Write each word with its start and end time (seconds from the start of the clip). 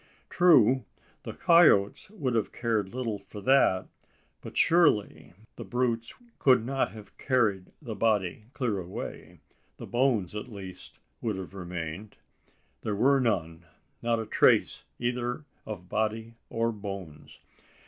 True, 0.31 0.83
the 1.21 1.33
coyotes 1.33 2.09
would 2.09 2.33
have 2.33 2.51
cared 2.51 2.89
little 2.91 3.19
for 3.19 3.39
that; 3.41 3.87
but 4.41 4.57
surely 4.57 5.33
the 5.57 5.63
brutes 5.63 6.11
could 6.39 6.65
not 6.65 6.91
have 6.93 7.15
carried 7.19 7.71
the 7.79 7.93
body 7.93 8.45
clear 8.53 8.79
away? 8.79 9.41
The 9.77 9.85
bones, 9.85 10.33
at 10.33 10.47
least, 10.49 10.97
would 11.21 11.35
have 11.35 11.53
remained? 11.53 12.17
There 12.81 12.95
were 12.95 13.19
none 13.19 13.67
not 14.01 14.19
a 14.19 14.25
trace 14.25 14.85
either 14.97 15.45
of 15.67 15.87
body 15.87 16.33
or 16.49 16.71
bones! 16.71 17.39